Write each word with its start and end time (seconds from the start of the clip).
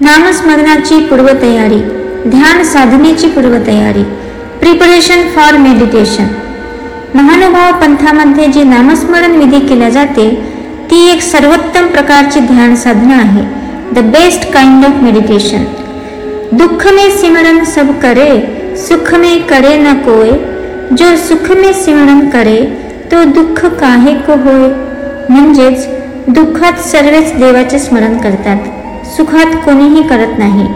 नामस्मरणाची 0.00 0.98
पूर्वतयारी 1.06 1.78
ध्यान 2.30 2.62
साधनेची 2.64 3.28
पूर्वतयारी 3.30 4.02
प्रिपरेशन 4.60 5.22
फॉर 5.34 5.56
मेडिटेशन 5.58 6.26
महानुभाव 7.14 7.78
पंथामध्ये 7.80 8.46
जी 8.52 8.62
नामस्मरण 8.64 9.36
विधी 9.38 9.60
केल्या 9.66 9.90
जाते 9.96 10.28
ती 10.90 11.00
एक 11.10 11.22
सर्वोत्तम 11.22 11.86
प्रकारची 11.92 12.40
ध्यान 12.40 12.74
साधना 12.76 13.18
आहे. 13.18 13.44
The 13.94 14.04
best 14.10 14.50
kind 14.52 14.84
of 14.84 15.02
meditation 15.02 15.64
दुःख 16.58 16.86
में 16.94 17.08
सिमरन 17.20 17.64
सब 17.76 17.98
करे 18.02 18.30
सुख 18.88 19.14
में 19.14 19.42
करे 19.48 19.76
न 19.78 19.96
कोय 20.04 20.30
जो 20.98 21.16
सुख 21.28 21.50
में 21.56 21.72
सिमरन 21.84 22.28
करे 22.30 22.60
तो 23.12 23.24
दुःख 23.32 23.64
काहे 23.80 24.14
को 24.26 24.42
होय 24.44 24.68
म्हणजेच 25.30 25.86
दुःखात 26.28 26.86
सर्वच 26.86 27.32
देवाचे 27.40 27.78
स्मरण 27.78 28.16
करतात. 28.18 28.58
सुखात 29.04 29.56
कोणीही 29.64 30.02
करत 30.02 30.38
नाही. 30.38 30.66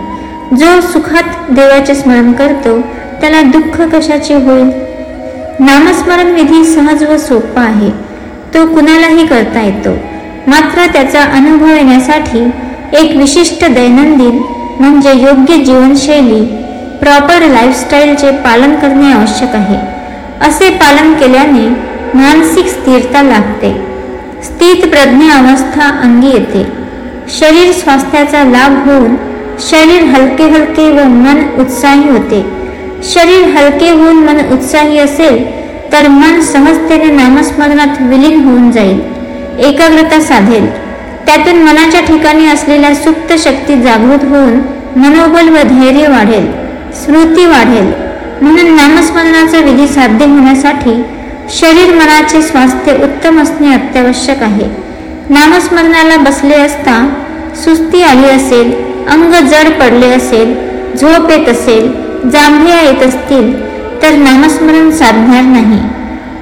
जो 0.57 0.81
सुखात 0.81 1.51
देवाचे 1.51 1.95
स्मरण 1.95 2.33
करतो 2.33 2.81
त्याला 3.21 3.43
दुःख 3.43 3.81
कशाचे 3.95 4.35
होईल? 4.35 4.71
नामस्मरण 5.61 6.27
विधी 6.27 6.65
सहज 6.65 7.05
व 7.05 7.17
सोपा 7.17 7.61
आहे. 7.61 7.91
तो 8.55 8.67
कुणालाही 8.67 9.27
करता 9.27 9.61
येतो. 9.61 9.91
मात्र 10.47 10.87
त्याचा 10.93 11.23
अनुभव 11.23 11.67
येण्यासाठी 11.67 12.51
एक 12.93 13.17
विशिष्ट 13.17 13.65
दैनंदिन 13.65 14.43
म्हणजे 14.81 15.13
योग्य 15.15 15.57
जीवनशैली 15.65 16.45
प्रॉपर 17.01 17.47
लाईफस्टाईलचे 17.49 18.31
पालन 18.31 18.75
करणे 18.75 19.13
आवश्यक 19.13 19.55
आहे. 19.55 19.77
असे 20.47 20.71
पालन 20.71 21.15
केल्याने 21.15 21.69
मानसिक 22.15 22.67
स्थिरता 22.67 23.23
लागते 23.23 23.73
स्थित 24.45 24.83
प्रज्ञा 24.91 25.33
अवस्था 25.33 25.89
अंगी 26.03 26.29
येते. 26.29 26.88
शरीर 27.31 27.73
स्वास्थ्याचा 27.73 28.43
लाभ 28.45 28.89
होऊन 28.89 29.17
शरीर 29.61 30.05
हलके 30.05 30.45
हलके 30.45 30.91
व 30.91 31.05
मन 31.05 31.43
उत्साही 31.61 32.09
होते. 32.09 32.41
शरीर 33.05 33.45
हलके 33.57 33.91
होऊन 33.91 34.17
मन 34.17 34.41
उत्साही 34.53 34.99
असेल 34.99 35.37
तर 35.93 36.09
मन 36.09 36.41
सहजतेने 36.41 37.11
नामस्मरणात 37.13 38.01
विलीन 38.01 38.41
होऊन 38.45 38.71
जाईल. 38.71 39.01
एकाग्रता 39.59 40.21
साधेल. 40.21 40.67
त्यातून 41.27 41.63
मनाच्या 41.63 42.01
ठिकाणी 42.01 42.47
असलेल्या 42.47 42.95
सुप्त 42.95 43.33
शक्ती 43.39 43.81
जागृत 43.83 44.25
होऊन 44.25 44.59
मनोबल 44.97 45.49
व 45.49 45.63
धैर्य 45.69 46.09
वाढेल 46.09 46.51
स्मृती 46.95 47.47
वाढेल. 47.47 47.93
म्हणून 48.43 48.75
नामस्मरणाचा 48.77 49.59
विधी 49.61 49.87
साध्य 49.89 50.25
होण्यासाठी 50.25 51.03
शरीर 51.51 51.95
मनाचे 51.95 52.43
स्वास्थ्य 52.43 52.93
उत्तम 53.05 53.41
असणे 53.43 53.75
अत्यावश्यक 53.75 54.43
आहे. 54.43 54.88
नामस्मरणाला 55.31 56.17
बसले 56.17 56.55
असता 56.55 56.97
सुस्ती 57.65 58.03
आली 58.03 58.27
असेल 58.27 58.73
अंग 59.11 59.33
जड 59.33 59.71
पडले 59.81 60.07
असेल 60.07 60.55
झोप 60.97 61.31
येत 61.31 61.49
असेल 61.49 61.91
जांभया 62.31 62.81
येत 62.81 63.03
असतील 63.03 63.53
तर 64.03 64.11
नामस्मरण 64.11 64.91
साधणार 64.91 65.43
नाही. 65.43 65.81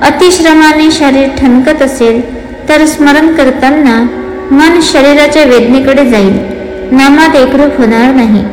अतिश्रमाने 0.03 0.91
शरीर 0.91 1.29
ठणकत 1.39 1.83
असेल 1.83 2.21
तर 2.69 2.85
स्मरण 2.87 3.35
करताना 3.35 4.03
मन 4.51 4.81
शरीराच्या 4.83 5.45
वेदनेकडे 5.45 6.09
जाईल. 6.11 6.39
नामात 6.93 7.37
एकरूप 7.37 7.79
होणार 7.79 8.15
नाही. 8.15 8.45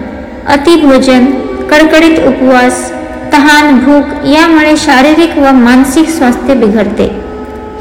अतिभोजन 0.48 1.26
कडकडीत 1.72 2.20
उपवास 2.28 2.92
तहान 3.34 3.80
भूक 3.80 4.26
यामुळे 4.26 4.78
शारीरिक 4.78 5.38
व 5.38 5.52
मानसिक 5.52 6.10
स्वास्थ्य 6.10 6.54
बिघडते. 6.54 7.23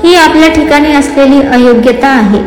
ही 0.05 0.14
आपल्या 0.14 0.48
ठिकाणी 0.48 0.92
असलेली 0.92 1.41
अयोग्यता 1.42 2.08
आहे. 2.08 2.39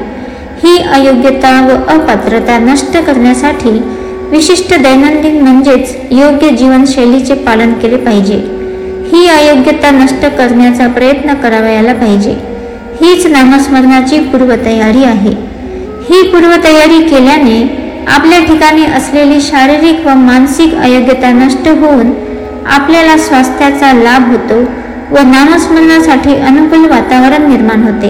ही 0.64 0.78
अयोग्यता 0.78 1.60
व 1.66 1.76
अपात्रता 1.94 2.58
नष्ट 2.58 2.98
करण्यासाठी 2.98 3.70
विशिष्ट 4.32 4.74
दैनंदिन 4.74 5.42
म्हणजेच 5.42 5.96
योग्य 6.12 6.50
जीवनशैलीचे 6.50 7.34
पालन 7.34 7.74
केले 7.74 7.98
पाहिजे. 7.98 8.36
ही 9.12 9.28
अयोग्यता 9.28 9.92
नष्ट 9.92 10.26
करण्याचा 10.38 10.88
प्रयत्न 10.88 11.34
करावयाला 11.34 11.94
पाहिजे. 11.94 12.36
हीच 13.02 13.26
नामस्मरणाची 13.28 14.20
पूर्वतयारी 14.20 15.04
आहे. 15.04 15.34
ही 16.10 16.22
पूर्वतयारी 16.32 17.02
केल्याने 17.02 17.62
आपल्या 18.08 18.40
ठिकाणी 18.40 18.86
असलेली 18.86 19.42
शारीरिक 19.42 20.06
व 20.08 20.10
मानसिक 20.10 20.76
अयोग्यता 20.76 21.32
नष्ट 21.32 21.68
होऊन 21.68 22.12
आपल्याला 22.66 23.18
स्वास्थ्याचा 23.18 23.94
लाभ 23.94 24.32
होतो 24.32 24.64
व 25.12 25.22
नामस्मरणासाठी 25.26 26.36
अनुकूल 26.48 26.86
वातावरण 26.90 27.50
निर्माण 27.50 27.84
होते. 27.84 28.10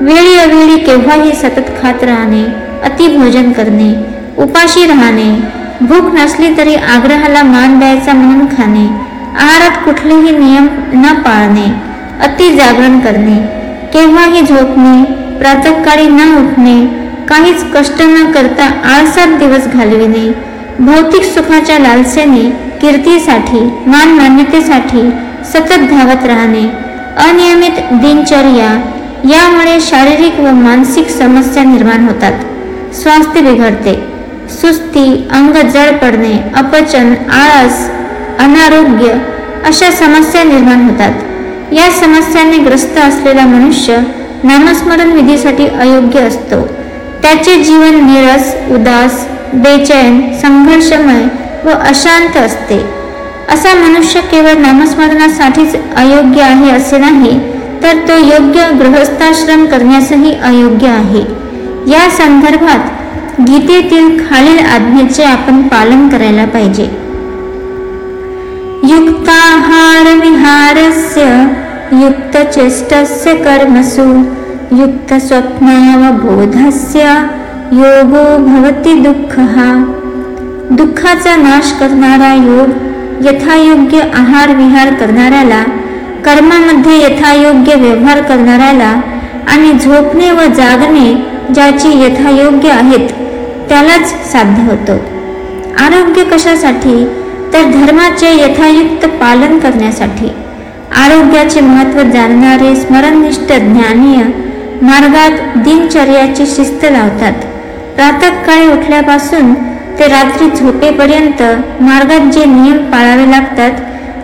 वेळी 0.00 0.36
अवेळी 0.38 0.76
केव्हाही 0.84 1.32
सतत 1.36 1.70
खात 1.80 2.04
राहणे 2.04 2.44
अतिभोजन 2.84 3.50
करणे 3.52 3.92
उपाशी 4.42 4.86
राहणे 4.86 5.30
भूक 5.80 6.12
नसली 6.14 6.48
तरी 6.58 6.74
आग्रहाला 6.94 7.42
मान 7.42 7.78
द्यायचा 7.78 8.12
म्हणून 8.12 8.46
खाणे 8.56 8.86
आहारात 9.38 9.84
कुठलेही 9.84 10.36
नियम 10.38 10.66
न 10.94 11.12
पाळणे 11.22 11.66
अति 12.24 12.48
जागरण 12.56 12.98
करणे 13.00 13.36
केव्हाही 13.92 14.40
झोपणे 14.40 15.02
प्रातकाळी 15.38 16.06
न 16.08 16.28
उठणे 16.38 16.78
काहीच 17.28 17.64
कष्ट 17.74 18.02
न 18.02 18.24
करता 18.32 18.70
आळसात 18.94 19.38
दिवस 19.38 19.66
घालविणे 19.68 20.30
भौतिक 20.80 21.24
सुखाच्या 21.24 21.78
लालसेने 21.78 22.48
कीर्तीसाठी 22.80 23.60
मान 23.86 24.12
मान्यतेसाठी 24.16 25.02
सतत 25.44 25.78
धावत 25.78 26.26
राहणे 26.26 26.90
अनियमित 27.16 27.82
दिनचर्या 27.92 28.80
यामुळे 29.30 29.80
शारीरिक 29.80 30.40
व 30.40 30.50
मानसिक 30.50 31.08
समस्या 31.08 31.62
निर्माण 31.62 32.04
होतात. 32.04 32.32
स्वास्थ्य 32.94 33.40
बिघडते. 33.40 34.10
सुस्ती 34.50 35.28
अंग 35.30 35.52
जड 35.52 35.96
पडणे 35.96 36.50
अपचन 36.56 37.14
आळस 37.32 37.90
अनारोग्य 38.38 39.12
अशा 39.66 39.90
समस्या 39.90 40.42
निर्माण 40.44 40.90
होतात. 40.90 41.12
या 41.72 41.90
समस्यांनी 41.90 42.58
ग्रस्त 42.58 42.98
असलेला 42.98 43.46
मनुष्य 43.46 43.96
नामस्मरण 44.44 45.12
विधीसाठी 45.12 45.66
अयोग्य 45.66 46.20
असतो. 46.20 46.66
त्याचे 47.22 47.64
जीवन 47.64 47.94
निरस 47.94 48.54
उदास 48.70 49.28
बेचैन 49.52 50.32
संघर्षमय 50.42 51.22
व 51.64 51.70
अशांत 51.70 52.36
असते. 52.36 52.99
असा 53.50 53.74
मनुष्य 53.74 54.20
केवळ 54.20 54.58
नामस्मरणासाठीच 54.58 55.76
अयोग्य 55.96 56.42
आहे 56.42 56.70
असे 56.70 56.98
नाही 56.98 57.38
तर 57.82 57.96
तो 58.08 58.16
योग्य 58.16 58.70
गृहस्थाश्रम 58.78 59.66
करण्यासही 59.66 60.34
अयोग्य 60.42 60.88
आहे. 60.88 61.24
या 61.90 62.10
संदर्भात 62.10 62.78
गीतेतील 63.40 64.18
खालील 64.18 64.66
आज्ञेचे 64.66 65.24
आपण 65.24 65.62
पालन 65.62 66.08
करायला 66.08 66.44
पाहिजे. 66.44 66.88
युक्ताहार 68.84 70.20
विहारस्य 70.20 71.22
युक्तचेष्टस्य 71.92 73.34
कर्मसु 73.34 74.02
युक्तस्वप्नावबोधस्य 74.80 77.00
योगो 77.72 78.36
भवती 78.46 78.92
हा 79.40 79.84
दुःखाचा 80.70 81.36
नाश 81.36 81.72
करणारा 81.72 82.34
योग 82.34 82.89
यथायोग्य 83.24 84.00
आहार 84.14 84.54
विहार 84.54 84.94
करणाऱ्याला 84.94 85.62
कर्मामध्ये 86.24 86.96
यथायोग्य 86.96 87.74
व्यवहार 87.74 88.22
करणाऱ्याला 88.22 89.00
आणि 89.48 89.72
झोपणे 89.72 90.30
व 90.30 90.40
जागणे 90.40 91.14
ज्याची 91.54 92.02
यथायोग्य 92.04 92.70
आहेत 92.70 93.08
त्यालाच 93.68 94.32
साध्य 94.32 94.62
होतो. 94.62 94.92
आरोग्य 95.84 96.24
कशासाठी? 96.24 97.04
तर 97.52 97.62
धर्माचे 97.64 98.36
यथायुक्त 98.36 99.06
पालन 99.06 99.58
करण्यासाठी. 99.58 100.28
आरोग्याचे 100.96 101.60
महत्त्व 101.60 102.02
जाणणारे 102.02 102.76
स्मरणनिष्ठ 102.76 103.52
ज्ञानीय 103.52 104.22
मार्गात 104.82 105.58
दिनचर्याची 105.58 106.46
शिस्त 106.46 106.84
लावतात. 106.84 107.32
प्रातःकाळी 107.96 108.66
उठल्यापासून 108.66 109.54
ते 110.00 110.06
रात्री 110.06 110.50
झोपेपर्यंत 110.50 111.42
मार्गात 111.80 112.20
जे 112.20 112.44
नियम 112.44 112.76
पाळावे 112.76 113.30
लागतात 113.30 113.70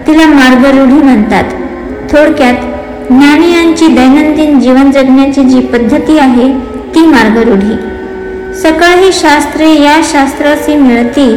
तिला 0.07 0.27
मार्गरूढी 0.27 1.03
म्हणतात. 1.03 1.45
थोडक्यात 2.13 2.55
ज्ञानियांची 3.11 3.87
दैनंदिन 3.87 4.61
जीवन 4.61 4.91
जगण्याची 4.91 5.43
जी 5.43 5.61
पद्धती 5.61 6.19
आहे 6.19 6.49
ती 6.95 7.01
मार्गरूढी. 7.01 7.75
सकळ 8.63 8.95
ही 8.99 9.13
शास्त्रे 9.13 9.69
या 9.83 10.01
शास्त्राशी 10.05 10.77
मिळती 10.77 11.37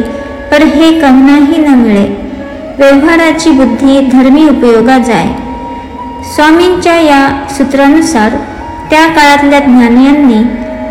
पर 0.50 0.62
हे 0.62 1.00
कमनाही 1.00 1.60
न 1.62 1.74
मिळे. 1.74 2.06
व्यवहाराची 2.78 3.50
बुद्धी 3.50 4.00
धर्मी 4.00 4.48
उपयोगा 4.48 4.98
जाय. 4.98 5.26
स्वामींच्या 6.34 7.00
या 7.00 7.28
सूत्रानुसार 7.50 8.30
त्या 8.90 9.06
काळातल्या 9.06 9.58
ज्ञानियांनी 9.58 10.42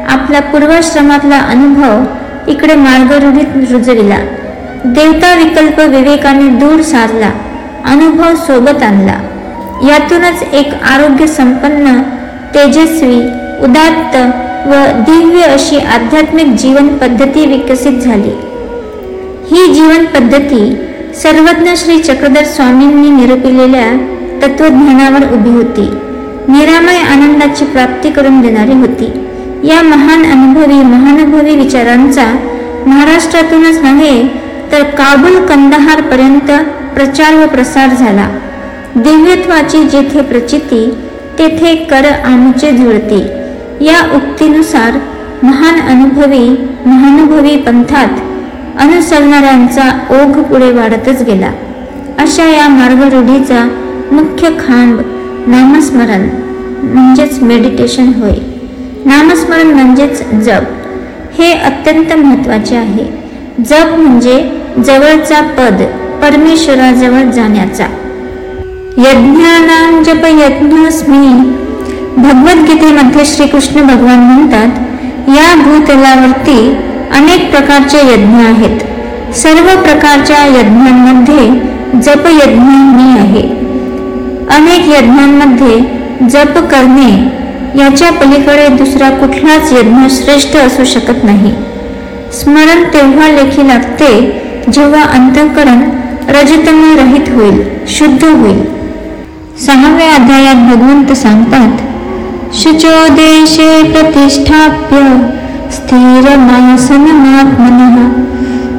आपला 0.09 0.39
पूर्वाश्रमातला 0.39 1.37
अनुभव 1.37 2.03
इकडे 2.49 2.75
मार्गरूढीत 2.75 3.71
रुजविला. 3.71 4.17
देवता 4.85 5.33
विकल्प 5.35 5.79
विवेकाने 5.79 6.47
दूर 6.49 6.81
सारला 6.81 7.31
अनुभव 7.85 8.35
सोबत 8.35 8.83
आणला. 8.83 9.15
यातूनच 9.89 10.43
एक 10.53 10.73
आरोग्य 10.73 11.27
संपन्न 11.27 12.01
तेजस्वी 12.55 13.19
उदात्त 13.63 14.15
व 14.67 14.71
दिव्य 15.01 15.43
अशी 15.43 15.77
आध्यात्मिक 15.77 16.45
जीवन 16.45 16.87
पद्धती 16.87 17.45
विकसित 17.45 17.91
झाली. 17.91 18.31
ही 19.51 19.73
जीवन 19.73 20.05
पद्धती 20.05 20.77
सर्वज्ञ 21.23 21.71
श्री 21.75 21.99
चक्रधर 21.99 22.43
स्वामींनी 22.43 23.09
निरूपिलेल्या 23.09 23.91
तत्वज्ञानावर 24.41 25.33
उभी 25.33 25.49
होती. 25.49 25.89
निरामय 26.51 26.97
आनंदाची 26.97 27.65
प्राप्ती 27.65 28.09
करून 28.09 28.41
देणारी 28.41 28.73
होती. 28.73 29.28
या 29.63 29.81
महान 29.81 30.25
अनुभवी 30.25 30.83
महानुभवी 30.83 31.55
विचारांचा 31.55 32.25
महाराष्ट्रातूनच 32.87 33.79
नव्हे 33.83 34.23
तर 34.71 34.83
काबुल 34.83 35.45
कंदहार 35.45 36.01
पर्यंत 36.01 36.51
प्रचार 36.95 37.35
व 37.35 37.47
प्रसार 37.47 37.89
झाला. 37.89 38.27
दिव्यत्वाची 38.95 39.83
जेथे 39.83 40.21
प्रचिती 40.21 40.93
तेथे 41.39 41.75
कर 41.75 42.05
आमचे 42.25 42.71
जुळते. 42.71 43.19
या 43.85 44.15
उक्तीनुसार 44.15 44.99
महान 45.43 45.79
अनुभवी 45.81 46.49
महानुभवी 46.85 47.57
पंथात 47.57 48.07
अनुसरणाऱ्यांचा 48.79 49.89
ओघ 50.09 50.43
पुढे 50.43 50.71
वाढतच 50.71 51.23
गेला. 51.23 51.51
अशा 52.19 52.43
या 52.43 52.67
मार्गरूढीचा 52.67 53.67
मुख्य 54.11 54.49
खांब 54.49 55.01
नामस्मरण 55.47 56.29
म्हणजेच 56.83 57.41
मेडिटेशन 57.43 58.07
होय. 58.07 58.48
नामस्मरण 59.05 59.67
म्हणजेच 59.67 60.31
जप. 60.31 60.61
हे 61.37 61.53
अत्यंत 61.53 62.13
महत्त्वाचे 62.13 62.75
आहे. 62.75 63.05
जप 63.65 63.95
म्हणजे 63.97 64.61
जवळचा 64.85 65.41
पद 65.41 65.81
परमेश्वराजवळ 66.21 67.31
जाण्याचा. 67.31 67.85
यज्ञानां 68.97 70.03
जप 70.03 70.25
यज्ञस्मी 70.25 71.55
भगवद्गीतेमध्ये 72.17 73.25
श्रीकृष्ण 73.25 73.81
भगवान 73.81 74.19
म्हणतात 74.19 74.79
या 75.27 75.55
भूतलावरती 75.55 76.77
अनेक 77.13 77.51
प्रकारचे 77.51 78.13
यज्ञ 78.13 78.43
आहेत. 78.43 78.79
सर्व 79.35 79.81
प्रकारच्या 79.81 80.45
यज्ञांमध्ये 80.45 81.47
जप 82.01 82.27
यज्ञ 82.27 82.69
मी 82.69 83.19
आहे. 83.19 83.59
अनेक 84.55 84.97
यज्ञांमध्ये 84.97 85.79
जप 86.29 86.57
करणे 86.57 87.39
याच्या 87.77 88.09
पलीकडे 88.11 88.67
दुसरा 88.77 89.09
कुठलाच 89.09 89.71
यज्ञ 89.73 90.07
श्रेष्ठ 90.09 90.55
असू 90.57 90.83
शकत 90.85 91.23
नाही. 91.23 91.51
स्मरण 92.33 92.83
तेव्हा 92.93 93.27
लेखी 93.27 93.67
लागते 93.67 94.09
जेव्हा 94.73 95.03
अंतःकरण 95.17 95.79
रजतमय 96.29 96.95
रहित 96.95 97.29
होईल 97.35 97.61
शुद्ध 97.87 98.23
होईल. 98.23 98.59
सहाव्या 99.65 100.09
अध्यायात 100.15 100.59
भगवंत 100.69 101.11
सांगतात 101.17 101.71
शुचो 102.55 103.07
देशे 103.15 103.71
प्रतिष्ठाप्य 103.91 104.99
स्थिरमासनमात्मनः 105.71 106.85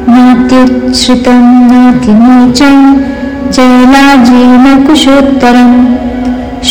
नात्युच्छ्रितं 0.08 1.40
नातिनीचं 1.66 2.74
जलाजीन 3.52 4.64
कुशोत्तरम। 4.86 5.72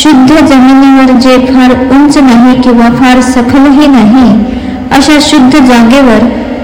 शुद्ध 0.02 0.30
जमिनीवर 0.48 1.10
जे 1.20 1.36
फार 1.46 1.70
उंच 1.94 2.18
नाही 2.18 2.60
किंवा 2.62 2.88
फार 2.90 3.20
सखलही 3.20 3.86
नाही 3.86 4.30
अशा 4.92 5.18
शुद्ध 5.20 5.52
जागेवर 5.52 6.22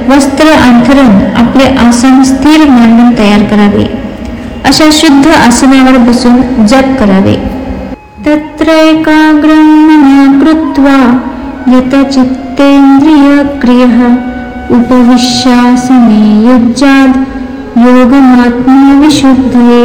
वस्त्र 0.08 0.46
अंथरून 0.68 1.10
आपले 1.36 1.64
आसन 1.86 2.22
स्थिर 2.22 2.68
मांडून 2.70 3.14
तयार 3.18 3.42
करावे. 3.50 3.84
अशा 4.66 4.84
शुद्ध 4.92 5.26
आसनावर 5.28 5.96
बसून 6.08 6.66
जप 6.66 6.96
करावे. 7.00 7.34
तत्र 8.26 8.68
कृत्वा 10.40 10.98
यत 11.72 11.94
कृत्वा 12.58 13.42
क्रिय 13.62 13.84
उपविश्यासने 14.76 16.20
युज्याद 16.48 17.12
योगमात्मविशुद्धये। 17.86 19.84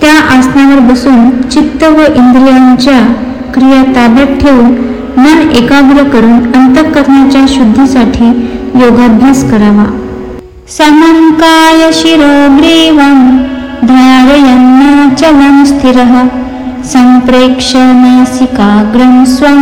त्या 0.00 0.16
आसनावर 0.36 0.78
बसून 0.90 1.20
चित्त 1.50 1.82
व 1.84 1.98
इंद्रियांच्या 2.16 3.00
क्रिया 3.54 3.82
ताब्यात 3.96 4.30
ठेवून 4.40 4.70
मन 5.18 5.38
एकाग्र 5.56 6.02
करून 6.12 6.38
अंतःकरणाच्या 6.54 7.44
शुद्धीसाठी 7.48 8.26
योगाभ्यास 8.80 9.38
करावा. 9.50 9.86
समंकाय 10.68 11.92
शिरोग्रीवं 11.92 13.36
धारयन्नाचलं 13.82 15.64
स्थिरः 15.64 16.14
सम्प्रेक्ष्य 16.92 17.78
नासिकाग्रं 17.78 19.24
स्वं 19.24 19.60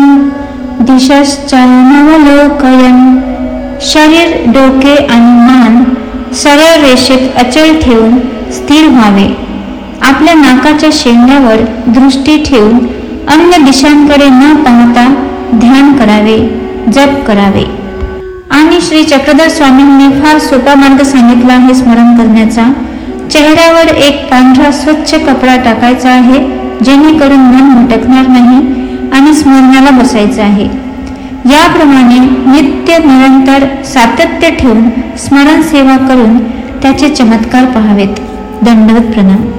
दिशश्चानवलोकयन् 0.81 3.03
शरीर 3.83 4.29
डोके 4.53 4.97
आणि 4.97 5.33
मान 5.47 5.73
सरळ 6.35 6.71
रेषेत 6.85 7.23
अचल 7.39 7.69
ठेवून 7.83 8.13
स्थिर 8.53 8.85
व्हावे. 8.89 9.29
आपल्या 10.05 10.35
नाकाच्या 10.35 10.89
शेंड्यावर 10.93 11.57
दृष्टी 11.87 12.43
ठेवून 12.43 12.79
अन्य 13.29 13.65
दिशांकडे 13.65 14.29
न 14.29 14.55
पाहता 14.57 15.15
ध्यान 15.55 15.93
करावे 15.93 16.39
जप 16.93 17.27
करावे. 17.27 17.65
आणि 18.51 18.81
श्री 18.81 19.05
चक्रधर 19.05 19.49
स्वामींनी 19.49 20.21
फार 20.21 20.39
सोपा 20.39 20.75
मार्ग 20.75 21.03
सांगितला 21.03 21.53
आहे 21.53 21.75
स्मरण 21.75 22.17
करण्याचा. 22.17 22.73
चेहऱ्यावर 23.31 23.89
एक 23.95 24.31
पांढरा 24.31 24.71
स्वच्छ 24.71 25.15
कपडा 25.15 25.57
टाकायचा 25.57 26.11
आहे 26.11 26.39
जेणेकरून 26.85 27.41
मन 27.41 27.87
भटकणार 27.87 28.27
नाही 28.27 28.59
आणि 29.13 29.35
स्मरणाला 29.35 29.91
बसायचं 29.91 30.43
आहे. 30.43 30.65
याप्रमाणे 31.47 32.19
नित्य 32.51 32.99
निरंतर 32.99 33.83
सातत्य 33.85 34.51
ठेवून 34.51 34.89
स्मरण 35.19 35.63
सेवा 35.63 35.97
करून 35.97 36.39
त्याचे 36.83 37.09
चमत्कार 37.09 37.65
पहावेत. 37.65 38.21
दंडवत 38.63 39.13
प्रणाम. 39.13 39.54